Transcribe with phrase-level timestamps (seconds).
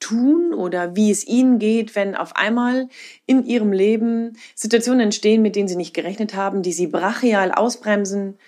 [0.00, 2.88] tun oder wie es Ihnen geht, wenn auf einmal
[3.26, 8.38] in Ihrem Leben Situationen entstehen, mit denen Sie nicht gerechnet haben, die Sie brachial ausbremsen,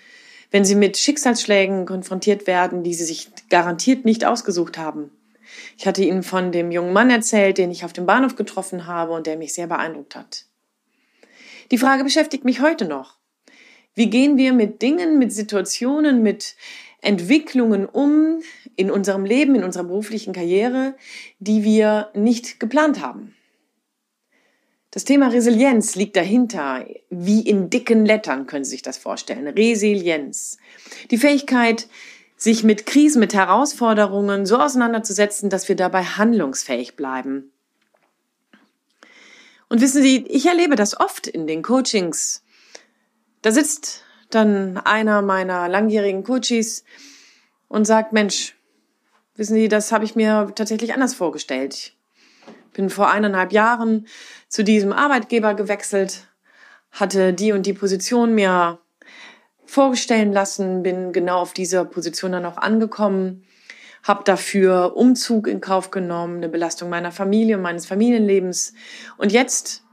[0.51, 5.11] wenn Sie mit Schicksalsschlägen konfrontiert werden, die Sie sich garantiert nicht ausgesucht haben.
[5.77, 9.13] Ich hatte Ihnen von dem jungen Mann erzählt, den ich auf dem Bahnhof getroffen habe
[9.13, 10.45] und der mich sehr beeindruckt hat.
[11.71, 13.17] Die Frage beschäftigt mich heute noch.
[13.93, 16.55] Wie gehen wir mit Dingen, mit Situationen, mit
[17.01, 18.41] Entwicklungen um
[18.75, 20.95] in unserem Leben, in unserer beruflichen Karriere,
[21.39, 23.35] die wir nicht geplant haben.
[24.91, 29.47] Das Thema Resilienz liegt dahinter, wie in dicken Lettern können Sie sich das vorstellen.
[29.47, 30.57] Resilienz.
[31.11, 31.87] Die Fähigkeit,
[32.35, 37.51] sich mit Krisen, mit Herausforderungen so auseinanderzusetzen, dass wir dabei handlungsfähig bleiben.
[39.69, 42.43] Und wissen Sie, ich erlebe das oft in den Coachings.
[43.41, 44.03] Da sitzt
[44.35, 46.83] dann einer meiner langjährigen Coaches
[47.67, 48.55] und sagt, Mensch,
[49.35, 51.93] wissen Sie, das habe ich mir tatsächlich anders vorgestellt.
[52.67, 54.07] Ich bin vor eineinhalb Jahren
[54.47, 56.27] zu diesem Arbeitgeber gewechselt,
[56.91, 58.79] hatte die und die Position mir
[59.65, 63.45] vorstellen lassen, bin genau auf dieser Position dann auch angekommen,
[64.03, 68.73] habe dafür Umzug in Kauf genommen, eine Belastung meiner Familie und meines Familienlebens.
[69.17, 69.83] Und jetzt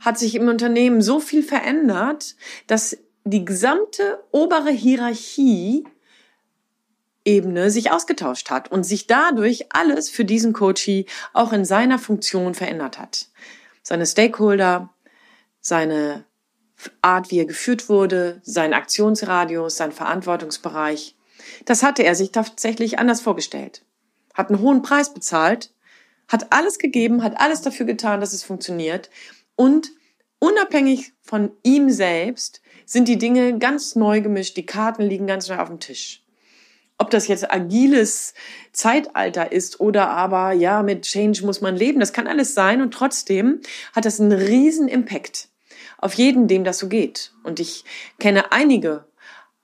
[0.00, 2.36] hat sich im Unternehmen so viel verändert,
[2.68, 2.96] dass
[3.30, 5.84] die gesamte obere Hierarchie
[7.24, 12.54] Ebene sich ausgetauscht hat und sich dadurch alles für diesen Coachie auch in seiner Funktion
[12.54, 13.26] verändert hat.
[13.82, 14.88] Seine Stakeholder,
[15.60, 16.24] seine
[17.02, 21.16] Art, wie er geführt wurde, sein Aktionsradius, sein Verantwortungsbereich.
[21.66, 23.84] Das hatte er sich tatsächlich anders vorgestellt.
[24.32, 25.74] Hat einen hohen Preis bezahlt,
[26.28, 29.10] hat alles gegeben, hat alles dafür getan, dass es funktioniert
[29.54, 29.90] und
[30.38, 35.58] unabhängig von ihm selbst sind die Dinge ganz neu gemischt, die Karten liegen ganz neu
[35.58, 36.24] auf dem Tisch.
[36.96, 38.32] Ob das jetzt agiles
[38.72, 42.94] Zeitalter ist oder aber, ja, mit Change muss man leben, das kann alles sein und
[42.94, 43.60] trotzdem
[43.94, 45.48] hat das einen riesen Impact
[45.98, 47.34] auf jeden, dem das so geht.
[47.44, 47.84] Und ich
[48.18, 49.04] kenne einige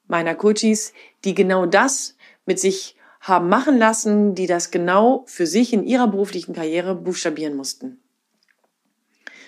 [0.06, 0.92] meiner Coaches,
[1.24, 6.08] die genau das mit sich haben machen lassen, die das genau für sich in ihrer
[6.08, 8.03] beruflichen Karriere buchstabieren mussten.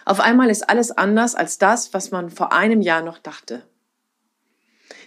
[0.06, 3.64] Auf einmal ist alles anders als das, was man vor einem Jahr noch dachte.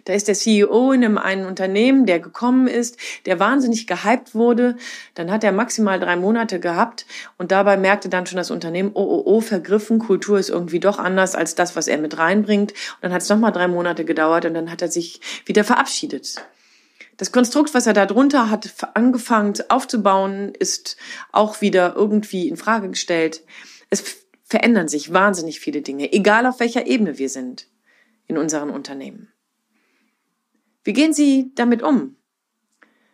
[0.03, 4.75] Da ist der CEO in einem einen Unternehmen, der gekommen ist, der wahnsinnig gehypt wurde.
[5.15, 7.05] Dann hat er maximal drei Monate gehabt
[7.37, 10.99] und dabei merkte dann schon das Unternehmen, oh, oh, oh, vergriffen, Kultur ist irgendwie doch
[10.99, 12.71] anders als das, was er mit reinbringt.
[12.71, 16.43] Und dann hat es nochmal drei Monate gedauert und dann hat er sich wieder verabschiedet.
[17.15, 20.97] Das Konstrukt, was er da drunter hat angefangen aufzubauen, ist
[21.31, 23.43] auch wieder irgendwie in Frage gestellt.
[23.89, 27.67] Es verändern sich wahnsinnig viele Dinge, egal auf welcher Ebene wir sind
[28.27, 29.31] in unseren Unternehmen.
[30.83, 32.15] Wie gehen Sie damit um?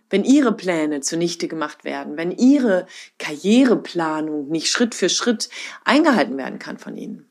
[0.09, 2.85] Wenn Ihre Pläne zunichte gemacht werden, wenn Ihre
[3.17, 5.49] Karriereplanung nicht Schritt für Schritt
[5.83, 7.27] eingehalten werden kann von Ihnen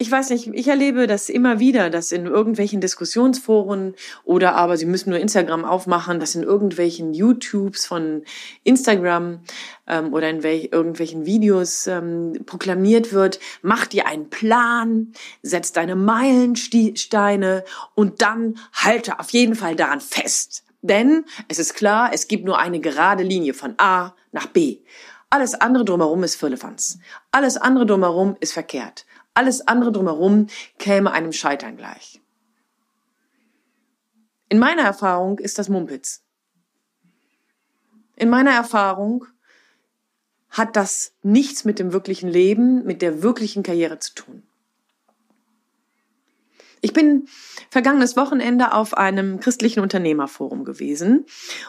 [0.00, 4.86] ich weiß nicht, ich erlebe das immer wieder, dass in irgendwelchen Diskussionsforen oder aber Sie
[4.86, 8.22] müssen nur Instagram aufmachen, dass in irgendwelchen YouTubes von
[8.62, 9.40] Instagram
[9.88, 15.96] ähm, oder in welch, irgendwelchen Videos ähm, proklamiert wird, mach dir einen Plan, setz deine
[15.96, 17.64] Meilensteine
[17.96, 20.62] und dann halte auf jeden Fall daran fest.
[20.80, 24.78] Denn es ist klar, es gibt nur eine gerade Linie von A nach B.
[25.28, 27.00] Alles andere drumherum ist Firlefanz.
[27.32, 29.04] Alles andere drumherum ist verkehrt.
[29.38, 30.48] Alles andere drumherum
[30.80, 32.20] käme einem Scheitern gleich.
[34.48, 36.24] In meiner Erfahrung ist das Mumpitz.
[38.16, 39.26] In meiner Erfahrung
[40.50, 44.42] hat das nichts mit dem wirklichen Leben, mit der wirklichen Karriere zu tun.
[46.80, 47.26] Ich bin
[47.70, 51.26] vergangenes Wochenende auf einem christlichen Unternehmerforum gewesen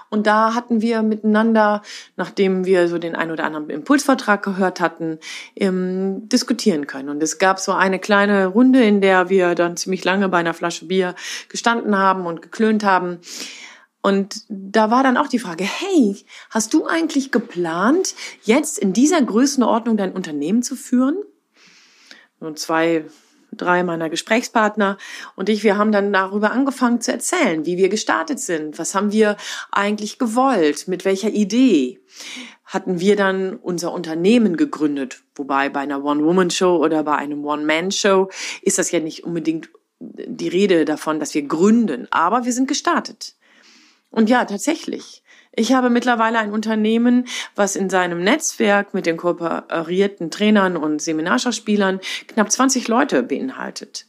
[0.09, 1.81] und da hatten wir miteinander,
[2.15, 5.19] nachdem wir so den ein oder anderen Impulsvertrag gehört hatten,
[5.55, 7.09] ähm, diskutieren können.
[7.09, 10.53] Und es gab so eine kleine Runde, in der wir dann ziemlich lange bei einer
[10.53, 11.15] Flasche Bier
[11.49, 13.19] gestanden haben und geklönt haben.
[14.01, 16.17] Und da war dann auch die Frage, hey,
[16.49, 21.17] hast du eigentlich geplant, jetzt in dieser Größenordnung dein Unternehmen zu führen?
[22.39, 23.05] Und zwei
[23.51, 24.97] drei meiner Gesprächspartner
[25.35, 29.11] und ich, wir haben dann darüber angefangen zu erzählen, wie wir gestartet sind, was haben
[29.11, 29.37] wir
[29.71, 31.99] eigentlich gewollt, mit welcher Idee
[32.65, 35.23] hatten wir dann unser Unternehmen gegründet.
[35.35, 38.29] Wobei bei einer One-Woman-Show oder bei einem One-Man-Show
[38.61, 39.69] ist das ja nicht unbedingt
[39.99, 43.35] die Rede davon, dass wir gründen, aber wir sind gestartet.
[44.11, 45.23] Und ja, tatsächlich.
[45.55, 47.25] Ich habe mittlerweile ein Unternehmen,
[47.55, 54.05] was in seinem Netzwerk mit den kooperierten Trainern und Seminarschauspielern knapp 20 Leute beinhaltet.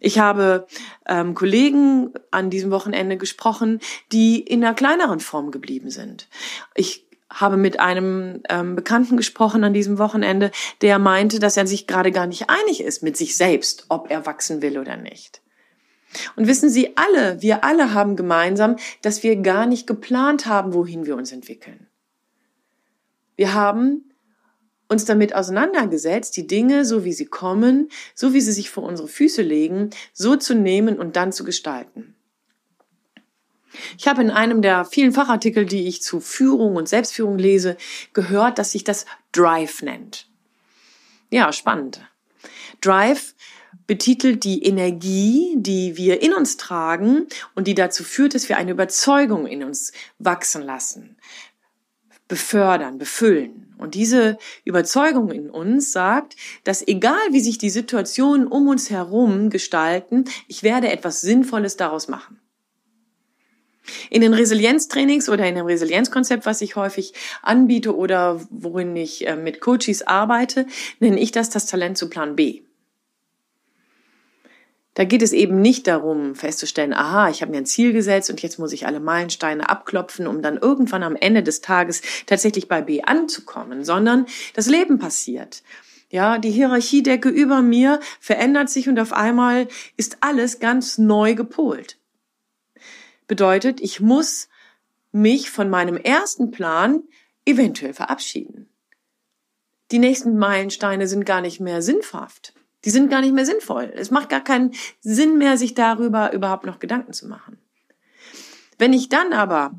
[0.00, 0.66] Ich habe
[1.06, 3.80] ähm, Kollegen an diesem Wochenende gesprochen,
[4.12, 6.28] die in einer kleineren Form geblieben sind.
[6.74, 10.50] Ich habe mit einem ähm, Bekannten gesprochen an diesem Wochenende,
[10.80, 14.24] der meinte, dass er sich gerade gar nicht einig ist mit sich selbst, ob er
[14.24, 15.42] wachsen will oder nicht.
[16.36, 21.06] Und wissen Sie alle, wir alle haben gemeinsam, dass wir gar nicht geplant haben, wohin
[21.06, 21.86] wir uns entwickeln.
[23.36, 24.08] Wir haben
[24.88, 29.06] uns damit auseinandergesetzt, die Dinge, so wie sie kommen, so wie sie sich vor unsere
[29.06, 32.14] Füße legen, so zu nehmen und dann zu gestalten.
[33.98, 37.76] Ich habe in einem der vielen Fachartikel, die ich zu Führung und Selbstführung lese,
[38.12, 40.26] gehört, dass sich das Drive nennt.
[41.30, 42.00] Ja, spannend.
[42.80, 43.34] Drive
[43.88, 47.26] betitelt die Energie, die wir in uns tragen
[47.56, 51.16] und die dazu führt, dass wir eine Überzeugung in uns wachsen lassen,
[52.28, 53.74] befördern, befüllen.
[53.78, 59.48] Und diese Überzeugung in uns sagt, dass egal wie sich die Situationen um uns herum
[59.48, 62.38] gestalten, ich werde etwas Sinnvolles daraus machen.
[64.10, 69.34] In den Resilienztrainings oder in dem Resilienzkonzept, was ich häufig anbiete oder worin ich äh,
[69.34, 70.66] mit Coaches arbeite,
[71.00, 72.67] nenne ich das das Talent zu Plan B.
[74.98, 78.42] Da geht es eben nicht darum, festzustellen, aha, ich habe mir ein Ziel gesetzt und
[78.42, 82.82] jetzt muss ich alle Meilensteine abklopfen, um dann irgendwann am Ende des Tages tatsächlich bei
[82.82, 85.62] B anzukommen, sondern das Leben passiert.
[86.10, 91.96] Ja, die Hierarchiedecke über mir verändert sich und auf einmal ist alles ganz neu gepolt.
[93.28, 94.48] Bedeutet, ich muss
[95.12, 97.04] mich von meinem ersten Plan
[97.44, 98.68] eventuell verabschieden.
[99.92, 102.52] Die nächsten Meilensteine sind gar nicht mehr sinnhaft.
[102.84, 103.92] Die sind gar nicht mehr sinnvoll.
[103.94, 107.58] Es macht gar keinen Sinn mehr, sich darüber überhaupt noch Gedanken zu machen.
[108.78, 109.72] Wenn ich dann aber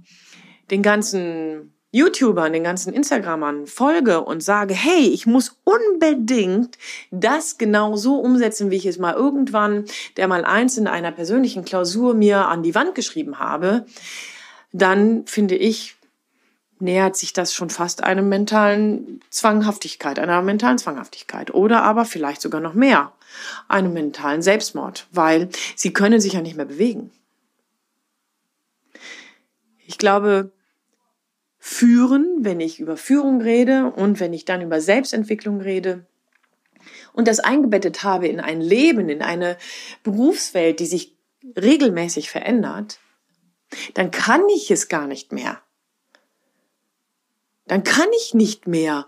[0.70, 6.78] den ganzen YouTubern, den ganzen Instagramern folge und sage, hey, ich muss unbedingt
[7.10, 9.86] das genau so umsetzen, wie ich es mal irgendwann
[10.16, 13.86] der mal eins in einer persönlichen Klausur mir an die Wand geschrieben habe,
[14.72, 15.96] dann finde ich,
[16.80, 22.62] nähert sich das schon fast einem mentalen Zwanghaftigkeit, einer mentalen Zwanghaftigkeit oder aber vielleicht sogar
[22.62, 23.12] noch mehr,
[23.68, 27.12] einem mentalen Selbstmord, weil sie können sich ja nicht mehr bewegen.
[29.86, 30.52] Ich glaube,
[31.58, 36.06] führen, wenn ich über Führung rede und wenn ich dann über Selbstentwicklung rede
[37.14, 39.58] und das eingebettet habe in ein Leben, in eine
[40.04, 41.16] Berufswelt, die sich
[41.56, 43.00] regelmäßig verändert,
[43.94, 45.62] dann kann ich es gar nicht mehr.
[47.70, 49.06] Dann kann ich nicht mehr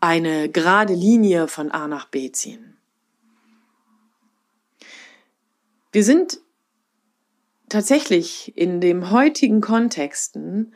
[0.00, 2.76] eine gerade Linie von A nach B ziehen.
[5.90, 6.38] Wir sind
[7.68, 10.74] tatsächlich in dem heutigen Kontexten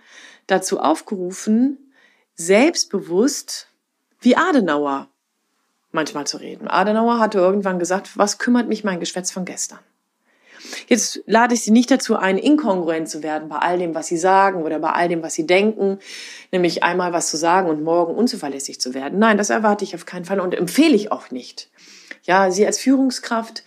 [0.49, 1.93] dazu aufgerufen,
[2.35, 3.69] selbstbewusst
[4.21, 5.09] wie Adenauer
[5.93, 6.67] manchmal zu reden.
[6.67, 9.81] Adenauer hatte irgendwann gesagt, was kümmert mich mein Geschwätz von gestern?
[10.89, 14.17] Jetzt lade ich Sie nicht dazu ein, inkongruent zu werden bei all dem, was Sie
[14.17, 15.99] sagen oder bei all dem, was Sie denken,
[16.53, 19.19] nämlich einmal was zu sagen und morgen unzuverlässig zu werden.
[19.19, 21.71] Nein, das erwarte ich auf keinen Fall und empfehle ich auch nicht.
[22.23, 23.65] Ja, Sie als Führungskraft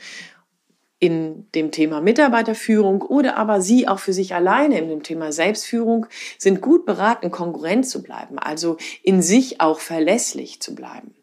[1.04, 6.06] in dem Thema Mitarbeiterführung oder aber Sie auch für sich alleine in dem Thema Selbstführung
[6.38, 11.14] sind gut beraten, kongruent zu bleiben, also in sich auch verlässlich zu bleiben.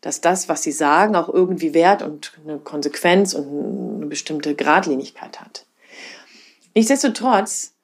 [0.00, 5.40] Dass das, was Sie sagen, auch irgendwie Wert und eine Konsequenz und eine bestimmte Gradlinigkeit
[5.40, 5.66] hat.
[6.74, 7.74] Nichtsdestotrotz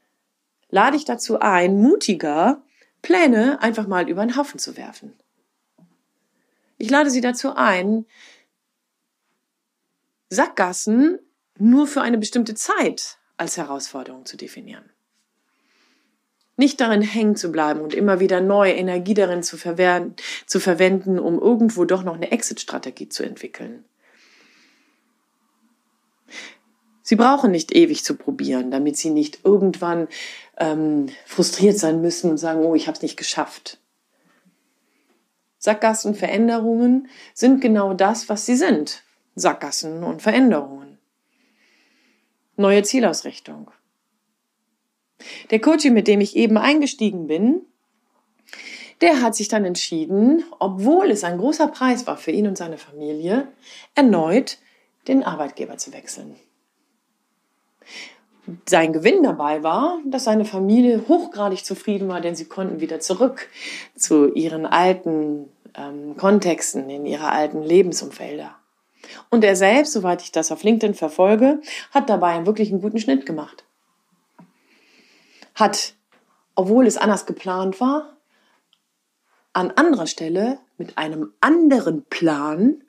[0.70, 2.62] lade ich dazu ein, mutiger
[3.02, 5.12] Pläne einfach mal über den Haufen zu werfen.
[6.78, 8.06] Ich lade Sie dazu ein,
[10.30, 11.18] Sackgassen
[11.58, 14.93] nur für eine bestimmte Zeit als Herausforderung zu definieren.
[16.56, 21.40] Nicht darin hängen zu bleiben und immer wieder neue Energie darin zu, zu verwenden, um
[21.40, 23.84] irgendwo doch noch eine Exit-Strategie zu entwickeln.
[27.02, 30.08] Sie brauchen nicht ewig zu probieren, damit Sie nicht irgendwann
[30.56, 33.78] ähm, frustriert sein müssen und sagen, oh, ich habe es nicht geschafft.
[35.58, 39.02] Sackgassen, Veränderungen sind genau das, was sie sind.
[39.34, 40.98] Sackgassen und Veränderungen.
[42.56, 43.70] Neue Zielausrichtung.
[45.50, 47.62] Der Coach, mit dem ich eben eingestiegen bin,
[49.00, 52.78] der hat sich dann entschieden, obwohl es ein großer Preis war für ihn und seine
[52.78, 53.48] Familie,
[53.94, 54.58] erneut
[55.08, 56.36] den Arbeitgeber zu wechseln.
[58.68, 63.48] Sein Gewinn dabei war, dass seine Familie hochgradig zufrieden war, denn sie konnten wieder zurück
[63.96, 68.54] zu ihren alten ähm, Kontexten, in ihre alten Lebensumfelder.
[69.30, 71.60] Und er selbst, soweit ich das auf LinkedIn verfolge,
[71.90, 73.64] hat dabei einen wirklich guten Schnitt gemacht.
[75.54, 75.94] Hat,
[76.54, 78.16] obwohl es anders geplant war,
[79.52, 82.82] an anderer Stelle mit einem anderen Plan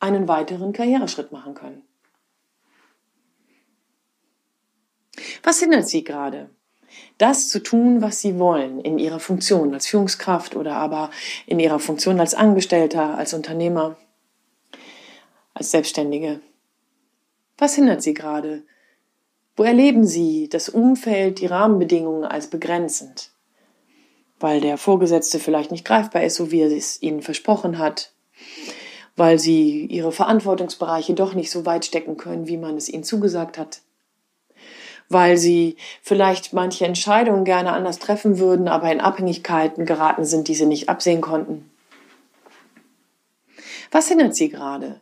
[0.00, 1.82] einen weiteren Karriereschritt machen können.
[5.42, 6.50] Was hindert Sie gerade?
[7.18, 11.10] Das zu tun, was Sie wollen in Ihrer Funktion als Führungskraft oder aber
[11.46, 13.96] in Ihrer Funktion als Angestellter, als Unternehmer,
[15.52, 16.40] als Selbstständige.
[17.58, 18.64] Was hindert Sie gerade?
[19.56, 23.30] Wo erleben Sie das Umfeld, die Rahmenbedingungen als begrenzend?
[24.40, 28.12] Weil der Vorgesetzte vielleicht nicht greifbar ist, so wie er es Ihnen versprochen hat,
[29.16, 33.56] weil Sie Ihre Verantwortungsbereiche doch nicht so weit stecken können, wie man es Ihnen zugesagt
[33.58, 33.82] hat,
[35.08, 40.54] weil Sie vielleicht manche Entscheidungen gerne anders treffen würden, aber in Abhängigkeiten geraten sind, die
[40.56, 41.70] Sie nicht absehen konnten.
[43.92, 45.00] Was hindert Sie gerade?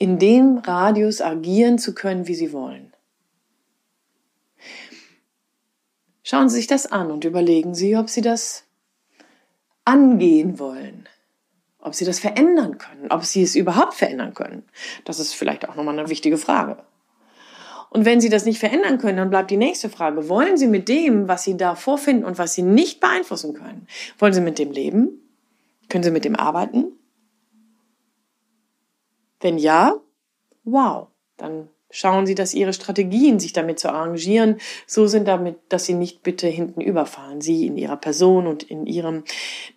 [0.00, 2.89] in dem Radius agieren zu können, wie sie wollen.
[6.30, 8.62] Schauen Sie sich das an und überlegen Sie, ob Sie das
[9.84, 11.08] angehen wollen,
[11.80, 14.62] ob Sie das verändern können, ob Sie es überhaupt verändern können.
[15.04, 16.76] Das ist vielleicht auch nochmal eine wichtige Frage.
[17.88, 20.88] Und wenn Sie das nicht verändern können, dann bleibt die nächste Frage, wollen Sie mit
[20.88, 23.88] dem, was Sie da vorfinden und was Sie nicht beeinflussen können,
[24.20, 25.28] wollen Sie mit dem leben?
[25.88, 26.92] Können Sie mit dem arbeiten?
[29.40, 29.96] Wenn ja,
[30.62, 35.84] wow, dann schauen Sie, dass Ihre Strategien, sich damit zu arrangieren, so sind damit, dass
[35.84, 37.40] Sie nicht bitte hinten überfahren.
[37.40, 39.24] Sie in Ihrer Person und in Ihrem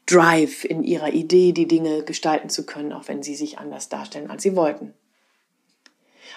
[0.06, 4.30] Drive, in Ihrer Idee, die Dinge gestalten zu können, auch wenn Sie sich anders darstellen,
[4.30, 4.94] als Sie wollten.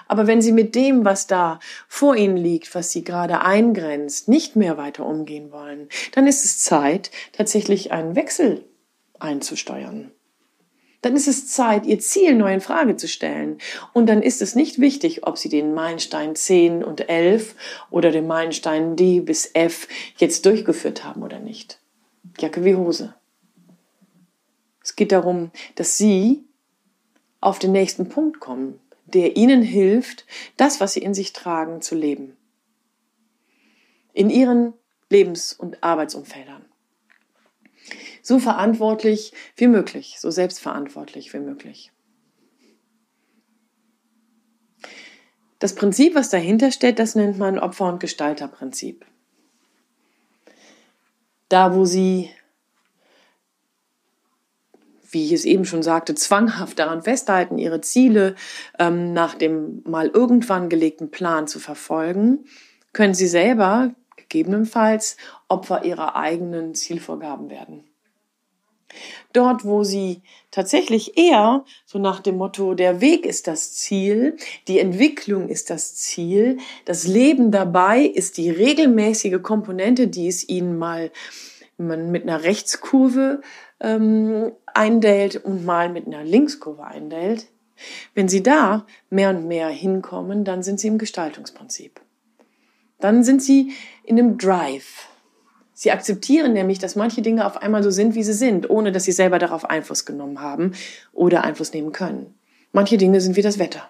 [0.09, 4.57] Aber wenn Sie mit dem, was da vor Ihnen liegt, was Sie gerade eingrenzt, nicht
[4.57, 8.65] mehr weiter umgehen wollen, dann ist es Zeit, tatsächlich einen Wechsel
[9.19, 10.13] einzusteuern
[11.07, 13.59] dann ist es Zeit, ihr Ziel neu in Frage zu stellen.
[13.93, 17.55] Und dann ist es nicht wichtig, ob sie den Meilenstein 10 und 11
[17.93, 19.87] oder den Meilenstein D bis F
[20.17, 21.79] jetzt durchgeführt haben oder nicht.
[22.41, 23.15] Jacke wie Hose.
[24.83, 26.43] Es geht darum, dass sie
[27.41, 31.95] auf den nächsten Punkt kommen, der ihnen hilft, das, was sie in sich tragen, zu
[31.95, 32.37] leben.
[34.13, 34.73] In ihren
[35.09, 36.65] Lebens- und Arbeitsumfeldern
[38.27, 41.93] so verantwortlich wie möglich, so selbstverantwortlich wie möglich.
[45.61, 49.07] Das Prinzip, was dahinter steht, das nennt man Opfer- und Gestalterprinzip.
[51.49, 52.29] Da, wo Sie,
[55.09, 58.35] wie ich es eben schon sagte, zwanghaft daran festhalten, Ihre Ziele
[58.81, 62.45] ähm, nach dem mal irgendwann gelegten Plan zu verfolgen,
[62.93, 65.17] können Sie selber gegebenenfalls
[65.47, 67.85] Opfer Ihrer eigenen Zielvorgaben werden.
[69.33, 74.37] Dort, wo sie tatsächlich eher so nach dem Motto, der Weg ist das Ziel,
[74.69, 80.79] die Entwicklung ist das Ziel, das Leben dabei ist die regelmäßige Komponente, die es ihnen
[80.79, 81.11] mal
[81.79, 83.43] man mit einer Rechtskurve
[83.81, 87.49] ähm, eindellt und mal mit einer Linkskurve eindellt.
[88.15, 92.01] Wenn sie da mehr und mehr hinkommen, dann sind sie im Gestaltungsprinzip.
[92.99, 93.75] Dann sind sie
[94.05, 95.09] in einem Drive.
[95.79, 99.05] Sie akzeptieren nämlich, dass manche Dinge auf einmal so sind, wie sie sind, ohne dass
[99.05, 100.73] sie selber darauf Einfluss genommen haben
[101.13, 102.35] oder Einfluss nehmen können.
[102.73, 103.87] Manche Dinge sind wie das Wetter.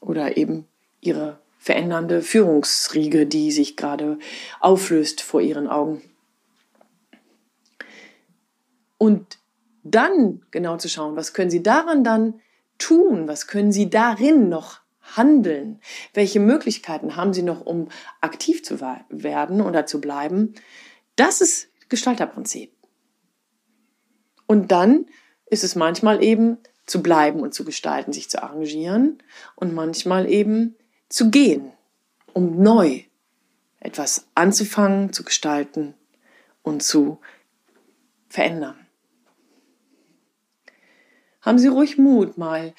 [0.00, 0.68] Oder eben
[1.00, 4.20] ihre verändernde Führungsriege, die sich gerade
[4.60, 6.02] auflöst vor ihren Augen.
[8.96, 9.38] Und
[9.82, 12.34] dann genau zu schauen, was können Sie daran dann
[12.78, 13.26] tun?
[13.26, 14.82] Was können Sie darin noch
[15.16, 15.80] handeln?
[16.14, 17.88] Welche Möglichkeiten haben sie noch, um
[18.20, 20.54] aktiv zu werden oder zu bleiben?
[21.16, 22.72] Das ist Gestalterprinzip.
[24.46, 25.06] Und dann
[25.46, 29.22] ist es manchmal eben zu bleiben und zu gestalten, sich zu arrangieren
[29.56, 30.76] und manchmal eben
[31.08, 31.72] zu gehen,
[32.32, 33.02] um neu
[33.80, 35.94] etwas anzufangen, zu gestalten
[36.62, 37.20] und zu
[38.28, 38.86] verändern.
[41.40, 42.74] Haben Sie ruhig Mut, mal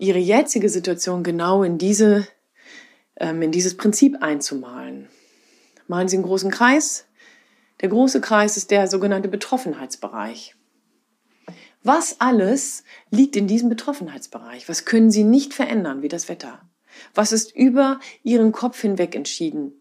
[0.00, 2.26] ihre jetzige Situation genau in diese,
[3.16, 5.08] ähm, in dieses Prinzip einzumalen.
[5.86, 7.06] Malen Sie einen großen Kreis.
[7.80, 10.56] Der große Kreis ist der sogenannte Betroffenheitsbereich.
[11.82, 14.68] Was alles liegt in diesem Betroffenheitsbereich?
[14.68, 16.62] Was können Sie nicht verändern, wie das Wetter?
[17.14, 19.72] Was ist über Ihren Kopf hinweg entschieden?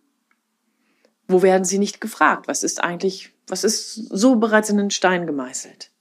[1.28, 2.48] Wo werden Sie nicht gefragt?
[2.48, 5.92] Was ist eigentlich, was ist so bereits in den Stein gemeißelt?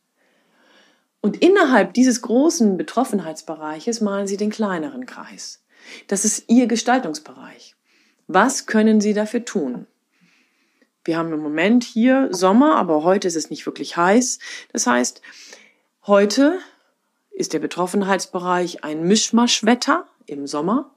[1.28, 5.62] Und innerhalb dieses großen Betroffenheitsbereiches malen Sie den kleineren Kreis.
[6.06, 7.76] Das ist Ihr Gestaltungsbereich.
[8.28, 9.86] Was können Sie dafür tun?
[11.04, 14.38] Wir haben im Moment hier Sommer, aber heute ist es nicht wirklich heiß.
[14.72, 15.20] Das heißt,
[16.06, 16.60] heute
[17.30, 20.94] ist der Betroffenheitsbereich ein Mischmaschwetter im Sommer.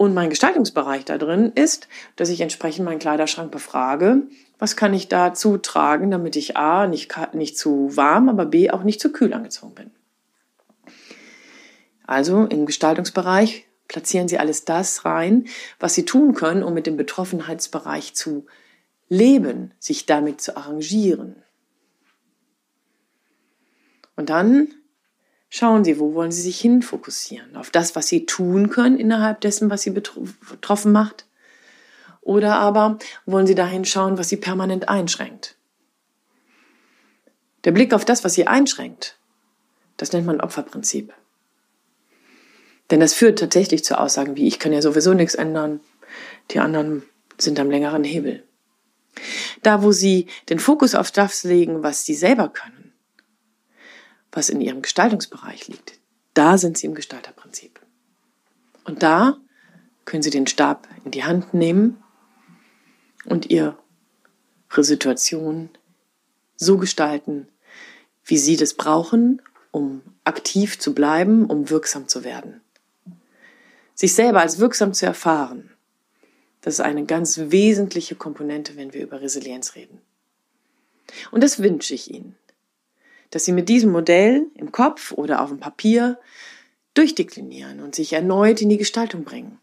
[0.00, 4.22] Und mein Gestaltungsbereich da drin ist, dass ich entsprechend meinen Kleiderschrank befrage,
[4.58, 8.82] was kann ich dazu tragen, damit ich A, nicht, nicht zu warm, aber B, auch
[8.82, 9.90] nicht zu kühl angezogen bin.
[12.06, 15.44] Also im Gestaltungsbereich platzieren Sie alles das rein,
[15.78, 18.46] was Sie tun können, um mit dem Betroffenheitsbereich zu
[19.10, 21.42] leben, sich damit zu arrangieren.
[24.16, 24.68] Und dann
[25.50, 27.56] schauen Sie, wo wollen Sie sich hin fokussieren?
[27.56, 31.26] Auf das, was Sie tun können innerhalb dessen, was Sie betroffen macht?
[32.22, 35.56] Oder aber wollen Sie dahin schauen, was Sie permanent einschränkt?
[37.64, 39.18] Der Blick auf das, was Sie einschränkt,
[39.98, 41.12] das nennt man Opferprinzip.
[42.90, 45.80] Denn das führt tatsächlich zu Aussagen wie, ich kann ja sowieso nichts ändern,
[46.50, 47.02] die anderen
[47.38, 48.44] sind am längeren Hebel.
[49.62, 52.79] Da, wo sie den Fokus auf das legen, was sie selber können,
[54.32, 55.98] was in ihrem Gestaltungsbereich liegt,
[56.34, 57.80] da sind sie im Gestalterprinzip.
[58.84, 59.38] Und da
[60.04, 62.02] können sie den Stab in die Hand nehmen
[63.24, 63.76] und ihre
[64.76, 65.70] Situation
[66.56, 67.48] so gestalten,
[68.24, 72.60] wie sie das brauchen, um aktiv zu bleiben, um wirksam zu werden.
[73.94, 75.70] Sich selber als wirksam zu erfahren,
[76.62, 80.00] das ist eine ganz wesentliche Komponente, wenn wir über Resilienz reden.
[81.30, 82.36] Und das wünsche ich Ihnen,
[83.30, 86.18] dass Sie mit diesem Modell im Kopf oder auf dem Papier
[86.94, 89.58] durchdeklinieren und sich erneut in die Gestaltung bringen.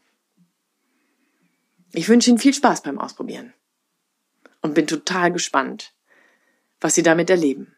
[1.94, 3.54] Ich wünsche Ihnen viel Spaß beim Ausprobieren
[4.62, 5.94] und bin total gespannt,
[6.80, 7.76] was Sie damit erleben.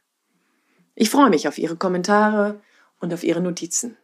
[0.95, 2.61] Ich freue mich auf Ihre Kommentare
[2.99, 3.97] und auf Ihre Notizen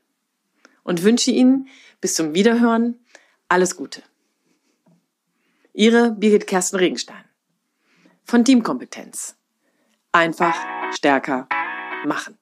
[0.84, 1.68] und wünsche Ihnen
[2.02, 3.00] bis zum Wiederhören
[3.48, 4.02] alles Gute.
[5.74, 7.24] Ihre Birgit Kersten Regenstein.
[8.24, 9.36] Von Teamkompetenz.
[10.12, 10.56] Einfach
[10.94, 11.48] stärker
[12.06, 12.38] machen.